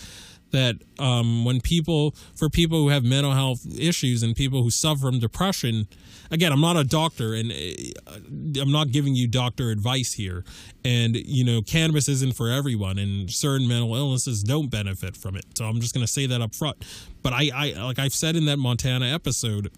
that 0.50 0.76
um, 0.98 1.44
when 1.44 1.60
people 1.60 2.14
for 2.34 2.48
people 2.48 2.82
who 2.82 2.88
have 2.88 3.04
mental 3.04 3.32
health 3.32 3.66
issues 3.78 4.22
and 4.22 4.34
people 4.34 4.62
who 4.62 4.70
suffer 4.70 5.00
from 5.00 5.18
depression 5.18 5.86
again 6.30 6.52
i'm 6.52 6.60
not 6.60 6.76
a 6.76 6.84
doctor 6.84 7.34
and 7.34 7.52
uh, 7.52 8.60
i'm 8.60 8.72
not 8.72 8.90
giving 8.90 9.14
you 9.14 9.28
doctor 9.28 9.70
advice 9.70 10.14
here. 10.14 10.44
And 10.84 11.16
you 11.16 11.44
know 11.44 11.60
cannabis 11.60 12.08
isn't 12.08 12.34
for 12.34 12.50
everyone 12.50 12.98
and 12.98 13.30
certain 13.30 13.68
mental 13.68 13.94
illnesses 13.94 14.42
don't 14.42 14.70
benefit 14.70 15.16
from 15.16 15.36
it. 15.36 15.44
So 15.56 15.64
i'm 15.66 15.80
just 15.80 15.94
going 15.94 16.06
to 16.06 16.12
say 16.12 16.26
that 16.26 16.40
up 16.40 16.54
front 16.54 16.84
but 17.22 17.32
i 17.32 17.50
i 17.54 17.72
like 17.82 17.98
i've 17.98 18.14
said 18.14 18.36
in 18.36 18.46
that 18.46 18.58
montana 18.58 19.06
episode 19.06 19.70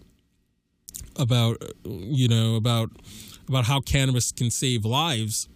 about 1.16 1.56
you 1.84 2.28
know 2.28 2.56
about 2.56 2.90
about 3.48 3.64
how 3.64 3.80
cannabis 3.80 4.30
can 4.30 4.50
save 4.50 4.84
lives 4.84 5.48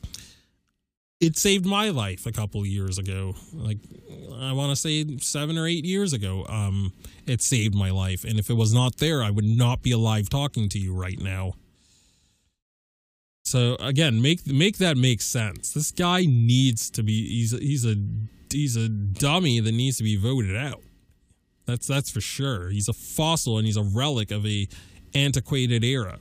it 1.25 1.39
saved 1.39 1.65
my 1.65 1.89
life 1.89 2.27
a 2.27 2.33
couple 2.33 2.65
years 2.67 2.99
ago. 2.99 3.35
Like 3.53 3.79
I 4.39 4.53
want 4.53 4.71
to 4.71 4.77
say 4.77 5.17
seven 5.19 5.57
or 5.57 5.67
eight 5.67 5.85
years 5.85 6.13
ago. 6.13 6.45
Um, 6.49 6.93
it 7.27 7.41
saved 7.41 7.75
my 7.75 7.91
life, 7.91 8.25
and 8.25 8.39
if 8.39 8.51
it 8.51 8.55
was 8.55 8.75
not 8.75 8.99
there, 8.99 9.23
I 9.23 9.31
would 9.31 9.45
not 9.45 9.83
be 9.83 9.93
alive 9.93 10.29
talking 10.29 10.69
to 10.69 10.79
you 10.79 10.95
right 10.95 11.19
now. 11.19 11.55
So 13.45 13.77
again, 13.81 14.21
make 14.21 14.47
make 14.47 14.79
that 14.79 14.97
make 14.97 15.23
sense. 15.23 15.73
This 15.73 15.91
guy 15.91 16.27
needs 16.27 16.91
to 16.91 17.03
be. 17.03 17.27
He's 17.27 17.53
he's 17.53 17.87
a 17.87 17.97
he's 18.51 18.77
a 18.77 18.89
dummy 18.89 19.61
that 19.61 19.73
needs 19.73 19.97
to 19.99 20.03
be 20.03 20.17
voted 20.17 20.57
out. 20.57 20.83
That's 21.67 21.87
that's 21.87 22.11
for 22.11 22.21
sure. 22.21 22.69
He's 22.69 22.89
a 22.89 22.93
fossil 22.93 23.57
and 23.57 23.67
he's 23.67 23.79
a 23.79 23.83
relic 23.83 24.31
of 24.31 24.45
a 24.45 24.69
antiquated 25.15 25.85
era. 25.85 26.19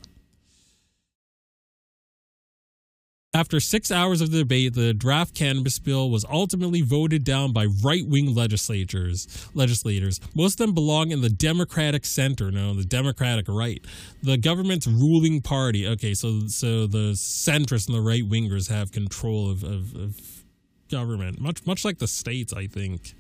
After 3.36 3.60
six 3.60 3.90
hours 3.90 4.22
of 4.22 4.32
debate, 4.32 4.76
the 4.76 4.94
draft 4.94 5.34
cannabis 5.34 5.80
bill 5.80 6.12
was 6.12 6.24
ultimately 6.30 6.82
voted 6.82 7.24
down 7.24 7.52
by 7.52 7.66
right-wing 7.66 8.36
legislators. 8.36 9.50
Legislators, 9.56 10.20
most 10.36 10.60
of 10.60 10.68
them 10.68 10.76
belong 10.76 11.10
in 11.10 11.22
the 11.22 11.30
Democratic 11.30 12.06
center, 12.06 12.52
no, 12.52 12.76
the 12.76 12.86
Democratic 12.86 13.48
right, 13.50 13.84
the 14.22 14.38
government's 14.38 14.86
ruling 14.86 15.42
party. 15.42 15.88
Okay, 15.88 16.14
so 16.14 16.42
so 16.48 16.86
the 16.86 17.14
centrists 17.14 17.88
and 17.88 17.98
the 17.98 18.02
right 18.02 18.24
wingers 18.24 18.70
have 18.70 18.92
control 18.92 19.50
of, 19.50 19.64
of, 19.64 19.96
of 19.96 20.44
government, 20.92 21.42
much 21.42 21.66
much 21.66 21.84
like 21.84 21.98
the 21.98 22.08
states, 22.08 22.54
I 22.54 22.68
think. 22.68 23.16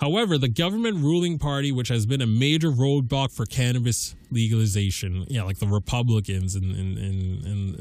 However, 0.00 0.38
the 0.38 0.48
government 0.48 0.96
ruling 0.96 1.38
party, 1.38 1.70
which 1.72 1.88
has 1.88 2.06
been 2.06 2.22
a 2.22 2.26
major 2.26 2.70
roadblock 2.70 3.30
for 3.32 3.44
cannabis 3.44 4.14
legalization, 4.30 5.26
yeah, 5.28 5.42
like 5.42 5.58
the 5.58 5.66
Republicans 5.68 6.56
in 6.56 6.70
in, 6.70 6.96
in, 6.96 7.44
in 7.44 7.76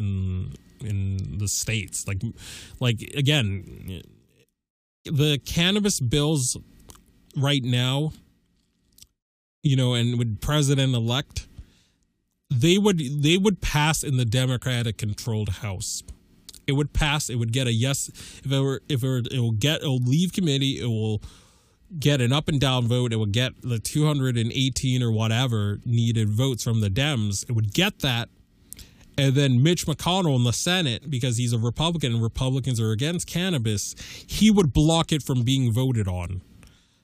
the 1.39 1.47
states, 1.47 2.07
like 2.07 2.21
like 2.79 3.01
again, 3.15 4.01
the 5.05 5.39
cannabis 5.39 5.99
bills 5.99 6.57
right 7.35 7.63
now, 7.63 8.11
you 9.63 9.75
know, 9.75 9.93
and 9.93 10.17
with 10.17 10.41
president 10.41 10.93
elect, 10.93 11.47
they 12.49 12.77
would 12.77 12.99
they 13.23 13.37
would 13.37 13.61
pass 13.61 14.03
in 14.03 14.17
the 14.17 14.25
Democratic 14.25 14.97
controlled 14.97 15.49
House. 15.49 16.03
It 16.67 16.73
would 16.73 16.93
pass. 16.93 17.29
It 17.29 17.35
would 17.35 17.51
get 17.51 17.65
a 17.65 17.73
yes. 17.73 18.09
If 18.43 18.51
it 18.51 18.59
were, 18.61 18.81
if 18.87 19.03
it, 19.03 19.07
were, 19.07 19.23
it 19.31 19.39
will 19.39 19.51
get, 19.51 19.81
it 19.81 19.87
will 19.87 19.97
leave 19.97 20.33
committee. 20.33 20.79
It 20.79 20.85
will 20.85 21.19
get 21.97 22.21
an 22.21 22.31
up 22.31 22.47
and 22.47 22.61
down 22.61 22.87
vote. 22.87 23.11
It 23.11 23.15
would 23.15 23.31
get 23.31 23.53
the 23.63 23.79
218 23.79 25.01
or 25.01 25.11
whatever 25.11 25.79
needed 25.83 26.29
votes 26.29 26.63
from 26.63 26.81
the 26.81 26.89
Dems. 26.89 27.49
It 27.49 27.53
would 27.53 27.73
get 27.73 27.99
that. 27.99 28.29
And 29.19 29.35
then 29.35 29.61
Mitch 29.61 29.85
McConnell 29.85 30.37
in 30.37 30.45
the 30.45 30.53
Senate, 30.53 31.11
because 31.11 31.35
he's 31.35 31.51
a 31.51 31.57
Republican 31.57 32.13
and 32.13 32.23
Republicans 32.23 32.79
are 32.79 32.91
against 32.91 33.27
cannabis, 33.27 33.93
he 34.25 34.49
would 34.49 34.71
block 34.71 35.11
it 35.11 35.21
from 35.21 35.43
being 35.43 35.73
voted 35.73 36.07
on. 36.07 36.41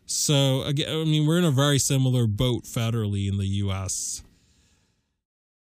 So, 0.05 0.61
again, 0.63 0.87
I 0.89 1.03
mean, 1.03 1.27
we're 1.27 1.39
in 1.39 1.43
a 1.43 1.51
very 1.51 1.77
similar 1.77 2.25
boat 2.25 2.63
federally 2.63 3.27
in 3.27 3.37
the 3.37 3.45
U.S. 3.45 4.23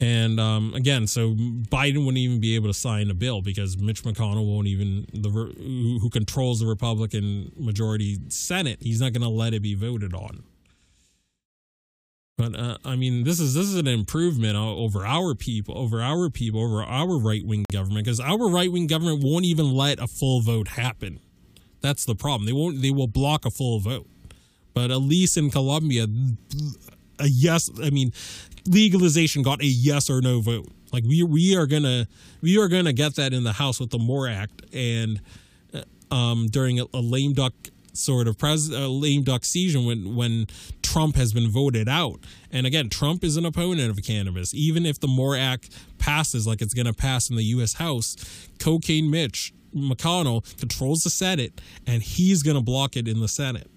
And 0.01 0.41
um, 0.41 0.73
again, 0.75 1.07
so 1.07 1.35
Biden 1.35 2.07
wouldn't 2.07 2.17
even 2.17 2.41
be 2.41 2.55
able 2.55 2.69
to 2.69 2.75
sign 2.75 3.11
a 3.11 3.15
bill 3.15 3.43
because 3.43 3.77
Mitch 3.77 4.03
McConnell 4.03 4.47
won't 4.47 4.67
even 4.67 5.07
the 5.13 5.29
who 5.29 6.09
controls 6.09 6.61
the 6.61 6.67
Republican 6.67 7.53
majority 7.59 8.19
Senate. 8.29 8.79
He's 8.81 9.03
not 9.03 9.13
going 9.13 9.23
to 9.23 9.29
let 9.29 9.53
it 9.53 9.61
be 9.61 9.75
voted 9.75 10.15
on. 10.15 10.43
But 12.41 12.59
uh, 12.59 12.79
I 12.87 12.97
mean, 12.97 13.25
this 13.25 13.39
is 13.39 13.53
this 13.53 13.67
is 13.67 13.77
an 13.77 13.87
improvement 13.87 14.57
over 14.57 15.05
our 15.05 15.35
people, 15.35 15.77
over 15.77 16.01
our 16.01 16.31
people, 16.31 16.63
over 16.63 16.83
our 16.83 17.19
right 17.19 17.45
wing 17.45 17.67
government 17.71 18.07
because 18.07 18.19
our 18.19 18.49
right 18.49 18.73
wing 18.73 18.87
government 18.87 19.23
won't 19.23 19.45
even 19.45 19.75
let 19.75 19.99
a 19.99 20.07
full 20.07 20.41
vote 20.41 20.69
happen. 20.69 21.21
That's 21.83 22.07
the 22.07 22.15
problem. 22.15 22.47
They 22.47 22.55
won't. 22.55 22.81
They 22.81 22.93
will 22.93 23.09
block 23.09 23.45
a 23.45 23.51
full 23.51 23.79
vote. 23.79 24.09
But 24.73 24.91
at 24.91 25.03
least 25.03 25.37
in 25.37 25.51
Colombia, 25.51 26.07
a 27.19 27.27
yes. 27.27 27.69
I 27.83 27.91
mean, 27.91 28.11
legalization 28.67 29.43
got 29.43 29.61
a 29.61 29.67
yes 29.67 30.09
or 30.09 30.23
no 30.23 30.41
vote. 30.41 30.69
Like 30.95 31.05
we 31.05 31.23
we 31.23 31.55
are 31.57 31.67
gonna 31.67 32.09
we 32.41 32.59
are 32.59 32.69
gonna 32.69 32.95
get 32.95 33.17
that 33.17 33.35
in 33.35 33.45
the 33.45 33.53
House 33.53 33.79
with 33.79 33.91
the 33.91 33.99
MORE 33.99 34.29
Act 34.29 34.63
and 34.75 35.21
uh, 35.75 36.15
um, 36.15 36.47
during 36.47 36.81
a, 36.81 36.87
a, 36.95 37.01
lame 37.01 37.35
duck 37.35 37.53
sort 37.93 38.29
of 38.29 38.39
pres 38.39 38.71
a 38.71 38.89
lame 38.89 39.25
duck 39.25 39.45
season 39.45 39.85
when 39.85 40.17
when 40.17 40.47
Trump 40.91 41.15
has 41.15 41.33
been 41.33 41.49
voted 41.49 41.89
out. 41.89 42.21
And 42.51 42.67
again, 42.67 42.89
Trump 42.89 43.23
is 43.23 43.37
an 43.37 43.47
opponent 43.47 43.91
of 43.91 44.05
cannabis. 44.05 44.53
Even 44.53 44.85
if 44.85 44.99
the 44.99 45.07
MORE 45.07 45.37
Act 45.37 45.71
passes 45.99 46.47
like 46.47 46.61
it's 46.61 46.75
gonna 46.75 46.93
pass 46.93 47.31
in 47.31 47.37
the 47.37 47.45
U.S. 47.45 47.75
House, 47.75 48.49
cocaine 48.59 49.09
Mitch 49.09 49.55
McConnell 49.75 50.59
controls 50.59 51.03
the 51.05 51.11
Senate 51.11 51.61
and 51.87 52.03
he's 52.03 52.43
gonna 52.43 52.61
block 52.61 52.97
it 52.97 53.07
in 53.07 53.21
the 53.21 53.29
Senate. 53.29 53.71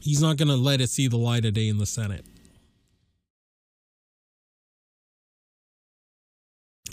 He's 0.00 0.22
not 0.22 0.38
gonna 0.38 0.56
let 0.56 0.80
it 0.80 0.88
see 0.88 1.08
the 1.08 1.18
light 1.18 1.44
of 1.44 1.52
day 1.52 1.68
in 1.68 1.76
the 1.76 1.86
Senate. 1.86 2.24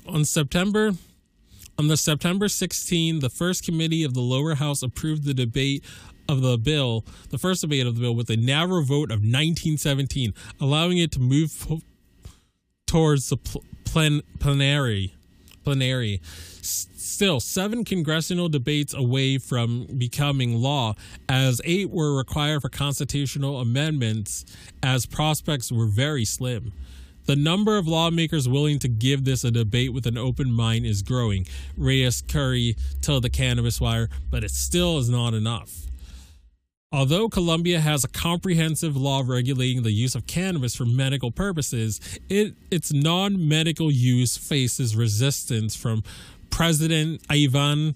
on 0.08 0.26
September 0.26 0.94
on 1.78 1.88
the 1.88 1.96
September 1.96 2.50
16, 2.50 3.20
the 3.20 3.30
first 3.30 3.64
committee 3.64 4.04
of 4.04 4.14
the 4.14 4.20
lower 4.20 4.56
house 4.56 4.84
approved 4.84 5.24
the 5.24 5.34
debate 5.34 5.86
of 6.30 6.42
the 6.42 6.58
bill, 6.58 7.04
the 7.32 7.40
first 7.40 7.62
debate 7.62 7.88
of 7.88 7.96
the 7.96 8.02
bill, 8.02 8.16
with 8.16 8.30
a 8.30 8.38
narrow 8.38 8.82
vote 8.82 9.12
of 9.12 9.20
1917, 9.20 10.34
allowing 10.62 11.00
it 11.00 11.12
to 11.12 11.20
move 11.20 11.68
towards 12.86 13.30
the 13.30 13.38
plen- 13.84 14.22
plenary. 14.40 15.16
Plenary. 15.64 16.22
Still, 16.62 17.40
seven 17.40 17.84
congressional 17.84 18.48
debates 18.48 18.94
away 18.94 19.40
from 19.40 19.88
becoming 19.98 20.62
law, 20.62 20.96
as 21.28 21.60
eight 21.66 21.90
were 21.90 22.16
required 22.16 22.62
for 22.62 22.70
constitutional 22.70 23.60
amendments, 23.60 24.46
as 24.84 25.06
prospects 25.06 25.72
were 25.72 25.88
very 25.88 26.26
slim. 26.26 26.72
The 27.26 27.36
number 27.36 27.78
of 27.78 27.88
lawmakers 27.88 28.48
willing 28.48 28.80
to 28.80 28.88
give 28.88 29.26
this 29.26 29.44
a 29.44 29.52
debate 29.52 29.94
with 29.94 30.06
an 30.06 30.18
open 30.18 30.52
mind 30.52 30.86
is 30.86 31.02
growing, 31.02 31.46
Reyes 31.76 32.22
Kuri 32.22 32.76
told 33.02 33.24
the 33.24 33.30
Cannabis 33.30 33.82
Wire, 33.82 34.10
but 34.30 34.44
it 34.44 34.52
still 34.52 34.98
is 34.98 35.10
not 35.10 35.34
enough. 35.34 35.89
Although 36.92 37.30
Colombia 37.30 37.80
has 37.80 38.04
a 38.04 38.08
comprehensive 38.08 38.98
law 38.98 39.22
regulating 39.26 39.84
the 39.84 39.92
use 39.92 40.16
of 40.16 40.26
cannabis 40.26 40.76
for 40.76 40.86
medical 40.86 41.30
purposes, 41.30 42.00
it, 42.30 42.56
its 42.72 42.92
non 42.92 43.48
medical 43.48 43.92
use 43.92 44.38
faces 44.38 44.96
resistance 44.96 45.76
from 45.76 46.04
President 46.50 47.22
Ivan 47.30 47.96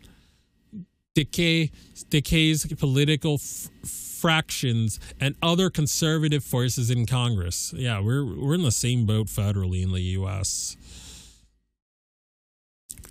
Duque's 1.15 2.65
political 2.77 3.35
f- 3.35 3.89
fractions 3.89 4.99
and 5.19 5.35
other 5.41 5.71
conservative 5.71 6.43
forces 6.43 6.91
in 6.91 7.07
Congress. 7.07 7.73
Yeah, 7.75 7.99
we're 7.99 8.23
we're 8.23 8.53
in 8.53 8.61
the 8.61 8.71
same 8.71 9.07
boat 9.07 9.25
federally 9.25 9.81
in 9.81 9.91
the 9.91 10.01
US. 10.19 10.77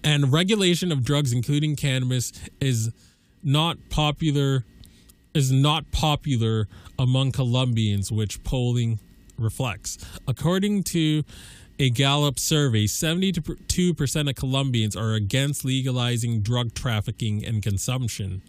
And 0.05 0.33
regulation 0.33 0.92
of 0.92 1.05
drugs 1.05 1.33
including 1.33 1.75
cannabis 1.75 2.33
is 2.61 2.92
not 3.42 3.79
popular 3.90 4.64
is 5.35 5.51
not 5.51 5.90
popular 5.90 6.68
among 6.99 7.33
Colombians, 7.33 8.12
which 8.12 8.42
polling 8.45 8.99
reflects. 9.38 9.99
According 10.27 10.85
to 10.85 11.25
a 11.79 11.90
Gallup 11.90 12.38
survey, 12.38 12.85
72% 12.85 14.29
of 14.29 14.35
Colombians 14.37 14.95
are 14.95 15.14
against 15.14 15.64
legalizing 15.64 16.40
drug 16.40 16.75
trafficking 16.75 17.45
and 17.45 17.62
consumption. 17.62 18.42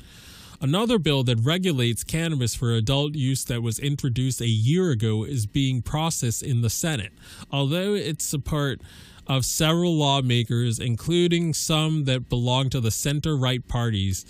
Another 0.61 0.97
bill 0.97 1.23
that 1.23 1.39
regulates 1.39 2.03
cannabis 2.03 2.55
for 2.55 2.71
adult 2.71 3.15
use 3.15 3.43
that 3.45 3.61
was 3.61 3.79
introduced 3.79 4.39
a 4.39 4.47
year 4.47 4.91
ago 4.91 5.23
is 5.25 5.45
being 5.45 5.81
processed 5.81 6.43
in 6.43 6.61
the 6.61 6.69
Senate. 6.69 7.11
Although 7.51 7.95
it's 7.95 8.31
a 8.33 8.39
part 8.39 8.81
of 9.27 9.45
several 9.45 9.95
lawmakers, 9.95 10.79
including 10.79 11.53
some 11.53 12.05
that 12.05 12.29
belong 12.29 12.69
to 12.69 12.79
the 12.79 12.91
center 12.91 13.35
right 13.35 13.67
parties, 13.67 14.25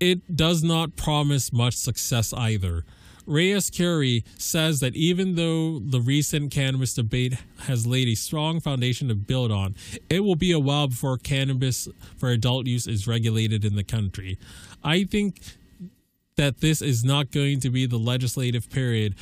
it 0.00 0.34
does 0.34 0.62
not 0.62 0.96
promise 0.96 1.52
much 1.52 1.76
success 1.76 2.32
either. 2.32 2.84
Reyes 3.26 3.70
Kuri 3.70 4.24
says 4.38 4.80
that 4.80 4.96
even 4.96 5.36
though 5.36 5.78
the 5.78 6.00
recent 6.00 6.50
cannabis 6.50 6.94
debate 6.94 7.34
has 7.60 7.86
laid 7.86 8.08
a 8.08 8.14
strong 8.16 8.58
foundation 8.58 9.06
to 9.08 9.14
build 9.14 9.52
on, 9.52 9.76
it 10.08 10.20
will 10.20 10.34
be 10.34 10.50
a 10.50 10.58
while 10.58 10.88
before 10.88 11.16
cannabis 11.16 11.86
for 12.16 12.30
adult 12.30 12.66
use 12.66 12.88
is 12.88 13.06
regulated 13.06 13.64
in 13.64 13.76
the 13.76 13.84
country. 13.84 14.36
I 14.82 15.04
think 15.04 15.42
that 16.40 16.62
this 16.62 16.80
is 16.80 17.04
not 17.04 17.30
going 17.30 17.60
to 17.60 17.68
be 17.68 17.84
the 17.84 17.98
legislative 17.98 18.70
period 18.70 19.14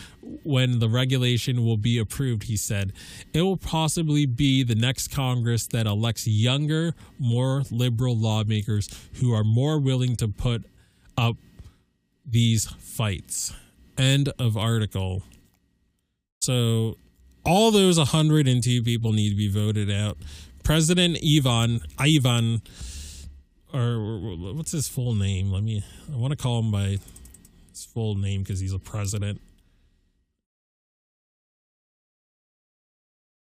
when 0.45 0.79
the 0.79 0.89
regulation 0.89 1.65
will 1.65 1.77
be 1.77 1.99
approved, 1.99 2.45
he 2.45 2.57
said. 2.57 2.93
It 3.35 3.43
will 3.43 3.57
possibly 3.57 4.25
be 4.25 4.63
the 4.63 4.77
next 4.77 5.09
Congress 5.09 5.67
that 5.73 5.85
elects 5.85 6.29
younger, 6.29 6.95
more 7.19 7.65
liberal 7.73 8.17
lawmakers 8.17 8.89
who 9.15 9.35
are 9.35 9.43
more 9.43 9.81
willing 9.81 10.15
to 10.15 10.29
put 10.29 10.65
up 11.17 11.37
these 12.25 12.67
fights. 12.79 13.53
End 13.97 14.33
of 14.39 14.57
article. 14.57 15.25
So 16.41 16.99
all 17.45 17.73
those 17.73 17.99
102 17.99 18.85
people 18.85 19.13
need 19.13 19.31
to 19.31 19.37
be 19.37 19.51
voted 19.51 19.91
out. 19.91 20.19
President 20.63 21.19
Ivan 21.21 21.81
Ivan 21.99 22.63
or 23.73 23.99
what's 24.55 24.73
his 24.73 24.89
full 24.89 25.15
name? 25.15 25.51
Let 25.51 25.63
me. 25.63 25.85
I 26.13 26.17
want 26.17 26.31
to 26.33 26.37
call 26.37 26.61
him 26.61 26.71
by 26.71 26.99
his 27.71 27.85
full 27.85 28.15
name 28.15 28.43
because 28.43 28.61
he's 28.61 28.73
a 28.73 28.79
president. 28.79 29.41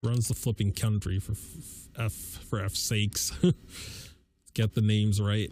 Runs 0.02 0.28
the 0.28 0.34
flipping 0.34 0.72
country 0.72 1.18
for 1.18 1.32
f 1.98 2.12
for 2.12 2.62
f 2.62 2.74
sakes. 2.74 3.32
Get 4.54 4.74
the 4.74 4.80
names 4.80 5.20
right. 5.20 5.50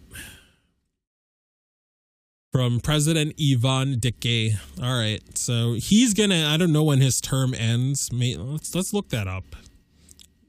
From 2.51 2.81
President 2.81 3.35
Ivan 3.39 4.01
Duque. 4.01 4.55
All 4.83 4.99
right, 4.99 5.21
so 5.37 5.75
he's 5.75 6.15
gonna. 6.15 6.47
I 6.47 6.57
don't 6.57 6.73
know 6.73 6.83
when 6.83 7.01
his 7.01 7.21
term 7.21 7.55
ends. 7.55 8.11
Let's 8.13 8.75
let's 8.75 8.93
look 8.93 9.11
that 9.11 9.29
up. 9.29 9.45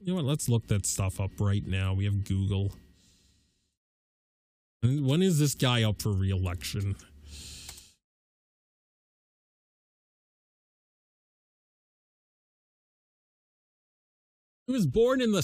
You 0.00 0.08
know 0.08 0.16
what? 0.16 0.24
Let's 0.24 0.48
look 0.48 0.66
that 0.68 0.86
stuff 0.86 1.20
up 1.20 1.32
right 1.38 1.66
now. 1.66 1.92
We 1.92 2.06
have 2.06 2.24
Google. 2.24 2.72
When 4.82 5.20
is 5.20 5.38
this 5.38 5.54
guy 5.54 5.82
up 5.82 6.00
for 6.00 6.10
re-election? 6.10 6.96
He 14.66 14.72
was 14.72 14.86
born 14.86 15.20
in 15.20 15.32
the 15.32 15.42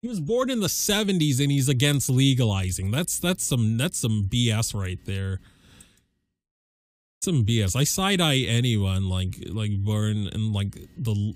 he 0.00 0.08
was 0.08 0.20
born 0.20 0.50
in 0.50 0.60
the 0.60 0.68
70s 0.68 1.40
and 1.40 1.50
he's 1.50 1.68
against 1.68 2.08
legalizing. 2.08 2.92
That's 2.92 3.18
that's 3.18 3.44
some 3.44 3.76
that's 3.76 3.98
some 3.98 4.24
BS 4.24 4.72
right 4.72 5.04
there. 5.04 5.40
Some 7.26 7.44
BS. 7.44 7.74
I 7.74 7.82
side 7.82 8.20
eye 8.20 8.36
anyone 8.36 9.08
like 9.08 9.34
like 9.48 9.82
born 9.82 10.28
in 10.28 10.52
like 10.52 10.76
the 10.96 11.34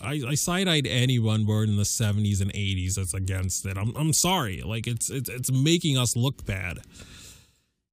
I, 0.00 0.22
I 0.28 0.34
side 0.36 0.68
eyed 0.68 0.86
anyone 0.86 1.44
born 1.44 1.68
in 1.68 1.76
the 1.76 1.82
70s 1.82 2.40
and 2.40 2.52
80s 2.52 2.94
that's 2.94 3.12
against 3.12 3.66
it. 3.66 3.76
I'm 3.76 3.92
I'm 3.96 4.12
sorry. 4.12 4.62
Like 4.62 4.86
it's 4.86 5.10
it's 5.10 5.28
it's 5.28 5.50
making 5.50 5.98
us 5.98 6.14
look 6.14 6.46
bad. 6.46 6.78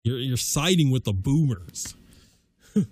You're 0.04 0.20
you're 0.20 0.38
siding 0.38 0.92
with 0.92 1.06
the 1.06 1.12
boomers. 1.12 1.96
All 2.76 2.86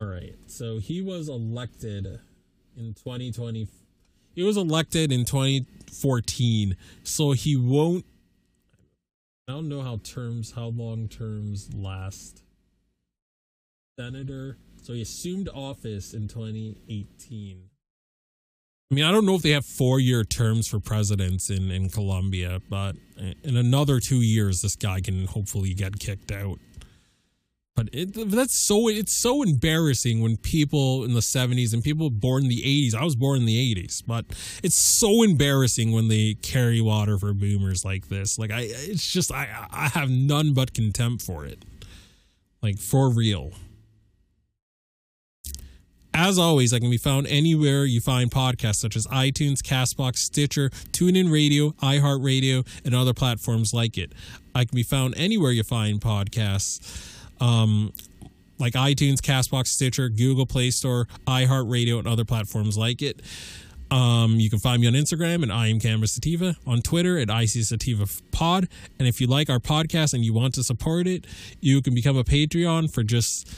right. 0.00 0.36
So 0.46 0.78
he 0.78 1.02
was 1.02 1.28
elected 1.28 2.20
in 2.76 2.94
2020 2.94 3.66
he 4.36 4.44
was 4.44 4.56
elected 4.56 5.10
in 5.10 5.24
2014 5.24 6.76
so 7.02 7.32
he 7.32 7.56
won't 7.56 8.04
i 9.48 9.52
don't 9.52 9.68
know 9.68 9.82
how 9.82 9.98
terms 10.04 10.52
how 10.52 10.66
long 10.66 11.08
terms 11.08 11.74
last 11.74 12.39
senator 14.00 14.56
so 14.82 14.94
he 14.94 15.02
assumed 15.02 15.46
office 15.54 16.14
in 16.14 16.26
2018 16.26 17.68
i 18.90 18.94
mean 18.94 19.04
i 19.04 19.10
don't 19.10 19.26
know 19.26 19.34
if 19.34 19.42
they 19.42 19.50
have 19.50 19.66
four 19.66 20.00
year 20.00 20.24
terms 20.24 20.66
for 20.66 20.80
presidents 20.80 21.50
in 21.50 21.70
in 21.70 21.90
colombia 21.90 22.60
but 22.70 22.96
in 23.44 23.58
another 23.58 24.00
two 24.00 24.22
years 24.22 24.62
this 24.62 24.74
guy 24.74 25.02
can 25.02 25.26
hopefully 25.26 25.74
get 25.74 25.98
kicked 25.98 26.32
out 26.32 26.58
but 27.76 27.88
it, 27.92 28.30
that's 28.30 28.58
so 28.58 28.88
it's 28.88 29.12
so 29.12 29.42
embarrassing 29.42 30.20
when 30.22 30.36
people 30.38 31.04
in 31.04 31.14
the 31.14 31.20
70s 31.20 31.72
and 31.72 31.82
people 31.82 32.10
born 32.10 32.42
in 32.42 32.50
the 32.50 32.60
80s. 32.60 32.94
I 32.94 33.04
was 33.04 33.16
born 33.16 33.38
in 33.38 33.46
the 33.46 33.74
80s, 33.74 34.02
but 34.06 34.26
it's 34.62 34.74
so 34.74 35.22
embarrassing 35.22 35.92
when 35.92 36.08
they 36.08 36.34
carry 36.34 36.82
water 36.82 37.16
for 37.16 37.32
boomers 37.32 37.82
like 37.82 38.08
this. 38.08 38.38
Like 38.38 38.50
I 38.50 38.66
it's 38.70 39.10
just 39.10 39.32
I 39.32 39.66
I 39.70 39.88
have 39.88 40.10
none 40.10 40.52
but 40.52 40.74
contempt 40.74 41.22
for 41.22 41.46
it. 41.46 41.64
Like 42.60 42.78
for 42.78 43.08
real. 43.08 43.52
As 46.12 46.38
always, 46.38 46.72
I 46.72 46.80
can 46.80 46.90
be 46.90 46.96
found 46.96 47.26
anywhere 47.28 47.84
you 47.84 48.00
find 48.00 48.30
podcasts 48.30 48.76
such 48.76 48.96
as 48.96 49.06
iTunes, 49.06 49.60
Castbox, 49.60 50.16
Stitcher, 50.16 50.70
TuneIn 50.70 51.32
Radio, 51.32 51.70
iHeartRadio, 51.82 52.66
and 52.84 52.94
other 52.94 53.14
platforms 53.14 53.72
like 53.72 53.96
it. 53.96 54.12
I 54.54 54.64
can 54.64 54.74
be 54.74 54.82
found 54.82 55.14
anywhere 55.16 55.52
you 55.52 55.62
find 55.62 56.00
podcasts 56.00 57.16
um, 57.40 57.92
like 58.58 58.74
iTunes, 58.74 59.18
Castbox, 59.20 59.68
Stitcher, 59.68 60.08
Google 60.08 60.46
Play 60.46 60.70
Store, 60.70 61.06
iHeartRadio, 61.26 61.98
and 61.98 62.06
other 62.06 62.24
platforms 62.24 62.76
like 62.76 63.02
it. 63.02 63.22
Um, 63.90 64.38
you 64.38 64.48
can 64.48 64.60
find 64.60 64.80
me 64.80 64.86
on 64.86 64.92
Instagram 64.92 65.42
at 65.42 65.50
I 65.50 65.66
am 65.66 65.80
Cannabis 65.80 66.12
Sativa, 66.12 66.54
on 66.64 66.80
Twitter 66.80 67.18
at 67.18 67.28
IC 67.28 67.64
Sativa 67.64 68.06
Pod. 68.30 68.68
And 68.98 69.08
if 69.08 69.20
you 69.20 69.26
like 69.26 69.50
our 69.50 69.58
podcast 69.58 70.14
and 70.14 70.24
you 70.24 70.32
want 70.32 70.54
to 70.54 70.62
support 70.62 71.08
it, 71.08 71.26
you 71.60 71.82
can 71.82 71.94
become 71.94 72.16
a 72.16 72.22
Patreon 72.22 72.92
for 72.92 73.02
just 73.02 73.52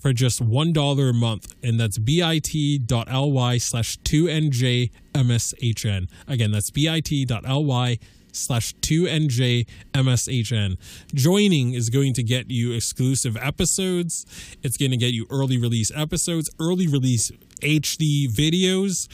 for 0.00 0.12
just 0.12 0.40
one 0.40 0.72
dollar 0.72 1.10
a 1.10 1.14
month, 1.14 1.54
and 1.62 1.78
that's 1.78 1.98
bit.ly 1.98 3.58
slash 3.58 3.96
two 3.98 4.24
njmshn. 4.24 6.08
Again, 6.26 6.52
that's 6.52 6.70
bit.ly 6.70 7.98
slash 8.32 8.74
2NJMSHN. 8.76 10.76
Joining 11.14 11.74
is 11.74 11.90
going 11.90 12.14
to 12.14 12.22
get 12.22 12.50
you 12.50 12.72
exclusive 12.72 13.36
episodes. 13.36 14.24
It's 14.62 14.76
going 14.76 14.92
to 14.92 14.96
get 14.96 15.12
you 15.12 15.26
early 15.30 15.58
release 15.58 15.90
episodes, 15.94 16.50
early 16.60 16.86
release 16.86 17.32
HD 17.62 18.30
videos 18.30 19.08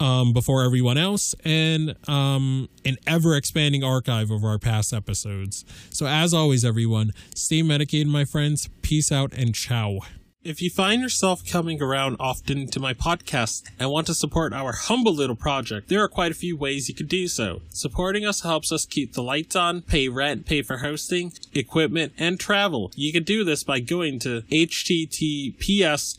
um, 0.00 0.32
before 0.32 0.64
everyone 0.64 0.98
else, 0.98 1.34
and 1.44 1.94
um, 2.08 2.68
an 2.84 2.96
ever 3.06 3.36
expanding 3.36 3.84
archive 3.84 4.30
of 4.30 4.44
our 4.44 4.58
past 4.58 4.92
episodes. 4.92 5.64
So, 5.90 6.06
as 6.06 6.34
always, 6.34 6.64
everyone, 6.64 7.12
stay 7.34 7.62
medicated, 7.62 8.08
my 8.08 8.24
friends. 8.24 8.68
Peace 8.82 9.10
out 9.10 9.32
and 9.32 9.54
ciao. 9.54 10.00
If 10.44 10.60
you 10.60 10.68
find 10.68 11.00
yourself 11.00 11.42
coming 11.48 11.80
around 11.80 12.16
often 12.20 12.66
to 12.66 12.78
my 12.78 12.92
podcast 12.92 13.62
and 13.78 13.88
want 13.88 14.06
to 14.08 14.14
support 14.14 14.52
our 14.52 14.72
humble 14.72 15.14
little 15.14 15.34
project, 15.34 15.88
there 15.88 16.02
are 16.02 16.08
quite 16.08 16.32
a 16.32 16.34
few 16.34 16.54
ways 16.54 16.86
you 16.86 16.94
could 16.94 17.08
do 17.08 17.28
so. 17.28 17.62
Supporting 17.70 18.26
us 18.26 18.42
helps 18.42 18.70
us 18.70 18.84
keep 18.84 19.14
the 19.14 19.22
lights 19.22 19.56
on, 19.56 19.80
pay 19.80 20.10
rent, 20.10 20.44
pay 20.44 20.60
for 20.60 20.78
hosting, 20.78 21.32
equipment, 21.54 22.12
and 22.18 22.38
travel. 22.38 22.92
You 22.94 23.10
can 23.10 23.22
do 23.22 23.42
this 23.42 23.64
by 23.64 23.80
going 23.80 24.18
to 24.18 24.42
https 24.52 26.18